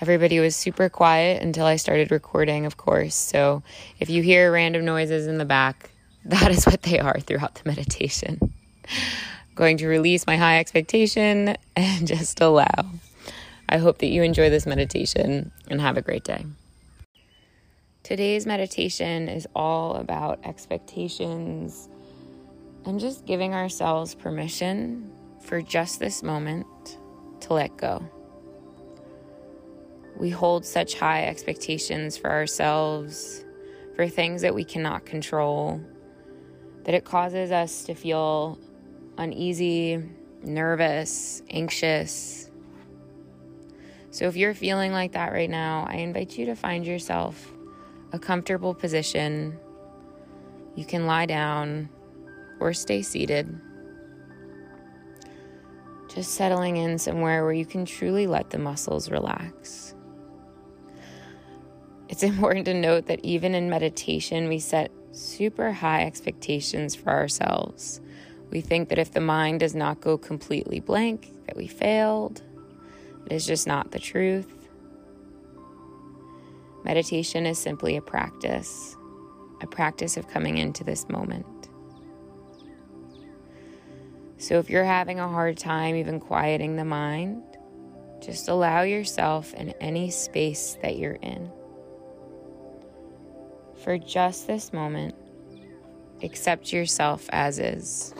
[0.00, 3.14] Everybody was super quiet until I started recording, of course.
[3.14, 3.62] So
[3.98, 5.90] if you hear random noises in the back,
[6.26, 8.52] that is what they are throughout the meditation.
[9.54, 12.90] Going to release my high expectation and just allow.
[13.68, 16.44] I hope that you enjoy this meditation and have a great day.
[18.02, 21.88] Today's meditation is all about expectations
[22.84, 25.10] and just giving ourselves permission
[25.40, 26.66] for just this moment
[27.40, 28.08] to let go.
[30.16, 33.44] We hold such high expectations for ourselves,
[33.94, 35.80] for things that we cannot control,
[36.84, 38.58] that it causes us to feel
[39.18, 40.02] uneasy,
[40.42, 42.50] nervous, anxious.
[44.10, 47.52] So, if you're feeling like that right now, I invite you to find yourself
[48.12, 49.58] a comfortable position.
[50.74, 51.90] You can lie down
[52.60, 53.60] or stay seated.
[56.08, 59.85] Just settling in somewhere where you can truly let the muscles relax.
[62.16, 68.00] It's important to note that even in meditation, we set super high expectations for ourselves.
[68.50, 72.40] We think that if the mind does not go completely blank, that we failed.
[73.26, 74.50] It is just not the truth.
[76.84, 78.96] Meditation is simply a practice,
[79.60, 81.68] a practice of coming into this moment.
[84.38, 87.42] So if you're having a hard time even quieting the mind,
[88.22, 91.52] just allow yourself in any space that you're in.
[93.82, 95.14] For just this moment,
[96.22, 98.14] accept yourself as is.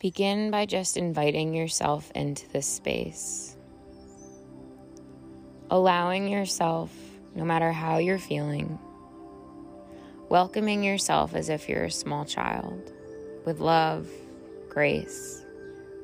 [0.00, 3.56] Begin by just inviting yourself into this space.
[5.70, 6.90] Allowing yourself,
[7.34, 8.78] no matter how you're feeling,
[10.28, 12.92] welcoming yourself as if you're a small child
[13.46, 14.08] with love,
[14.68, 15.44] grace,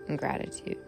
[0.08, 0.78] and gratitude.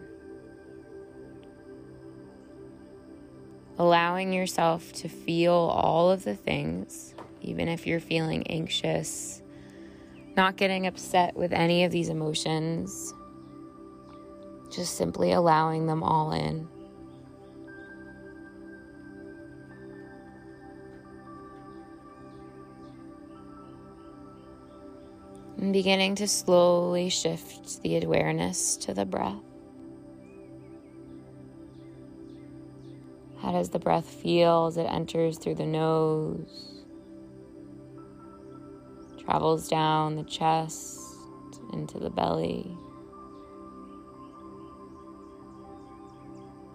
[3.79, 9.41] Allowing yourself to feel all of the things, even if you're feeling anxious,
[10.37, 13.13] not getting upset with any of these emotions,
[14.71, 16.67] just simply allowing them all in.
[25.57, 29.52] And beginning to slowly shift the awareness to the breath.
[33.43, 36.85] How does the breath feel as it enters through the nose,
[39.19, 40.97] travels down the chest,
[41.73, 42.77] into the belly?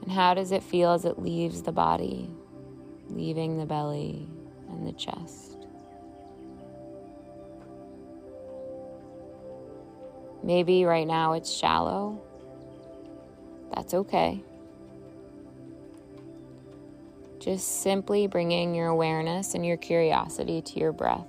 [0.02, 2.28] And how does it feel as it leaves the body,
[3.08, 4.28] leaving the belly
[4.68, 5.56] and the chest?
[10.42, 12.20] Maybe right now it's shallow.
[13.74, 14.42] That's okay.
[17.48, 21.24] Just simply bringing your awareness and your curiosity to your breath.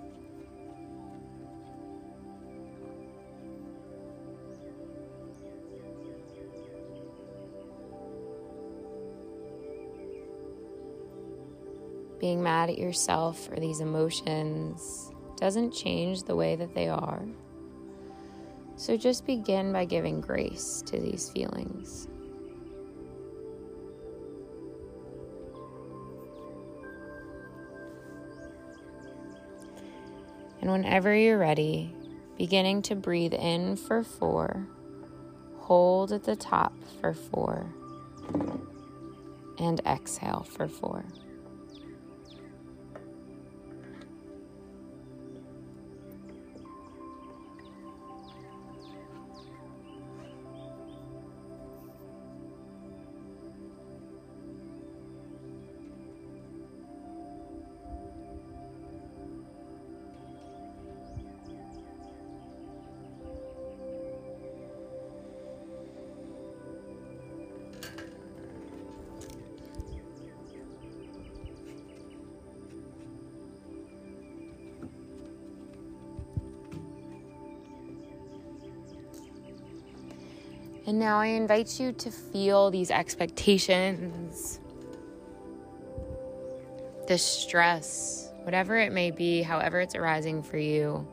[12.19, 17.23] Being mad at yourself for these emotions doesn't change the way that they are.
[18.75, 22.09] So just begin by giving grace to these feelings.
[30.69, 31.95] And whenever you're ready,
[32.37, 34.67] beginning to breathe in for four,
[35.57, 37.73] hold at the top for four,
[39.57, 41.05] and exhale for four.
[80.89, 84.59] And now I invite you to feel these expectations,
[87.07, 91.07] the stress, whatever it may be, however it's arising for you.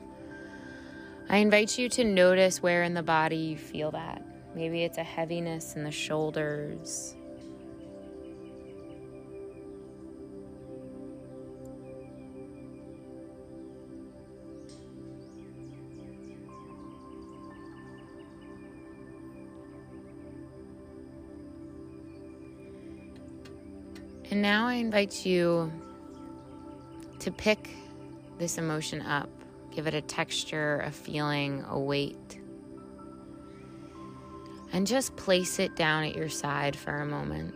[1.29, 4.23] I invite you to notice where in the body you feel that.
[4.55, 7.15] Maybe it's a heaviness in the shoulders.
[24.31, 25.73] And now I invite you
[27.21, 27.71] to pick
[28.39, 29.31] this emotion up,
[29.73, 32.41] give it a texture, a feeling, a weight,
[34.73, 37.55] and just place it down at your side for a moment.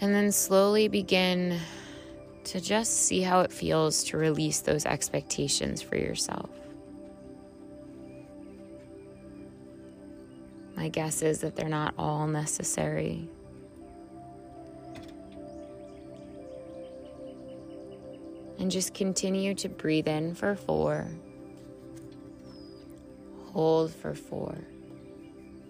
[0.00, 1.58] And then slowly begin
[2.48, 6.48] to just see how it feels to release those expectations for yourself.
[10.74, 13.28] My guess is that they're not all necessary.
[18.58, 21.06] And just continue to breathe in for four,
[23.52, 24.56] hold for four,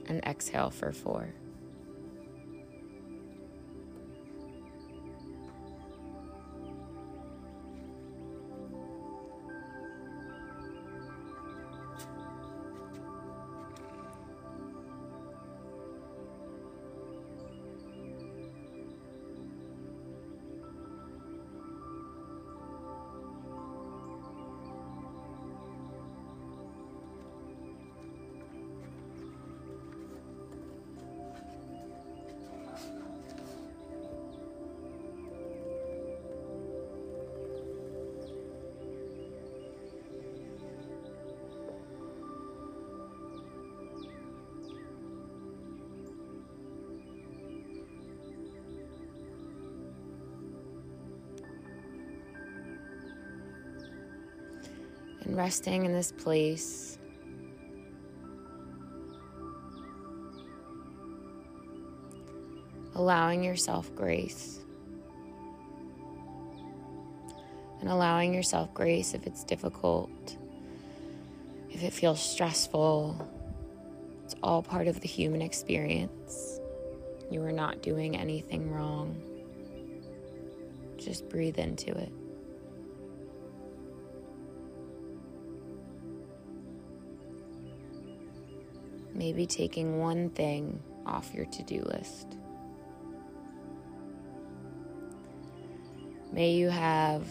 [0.06, 1.34] and exhale for four.
[55.28, 56.98] And resting in this place.
[62.94, 64.60] Allowing yourself grace.
[67.80, 70.36] And allowing yourself grace if it's difficult,
[71.70, 73.30] if it feels stressful.
[74.24, 76.58] It's all part of the human experience.
[77.30, 79.22] You are not doing anything wrong.
[80.96, 82.17] Just breathe into it.
[89.18, 92.38] Maybe taking one thing off your to do list.
[96.32, 97.26] May you have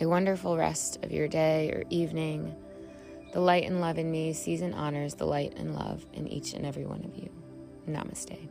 [0.00, 2.54] a wonderful rest of your day or evening.
[3.32, 6.54] The light and love in me sees and honors the light and love in each
[6.54, 7.30] and every one of you.
[7.88, 8.48] Namaste.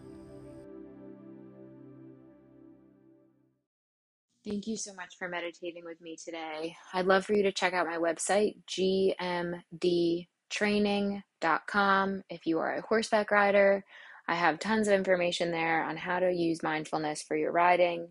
[4.45, 6.75] Thank you so much for meditating with me today.
[6.93, 12.23] I'd love for you to check out my website, GMD training.com.
[12.29, 13.83] If you are a horseback rider,
[14.27, 18.09] I have tons of information there on how to use mindfulness for your riding.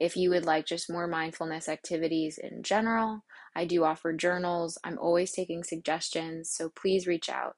[0.00, 3.24] If you would like just more mindfulness activities in general,
[3.54, 4.76] I do offer journals.
[4.82, 7.56] I'm always taking suggestions, so please reach out.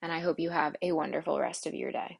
[0.00, 2.18] And I hope you have a wonderful rest of your day.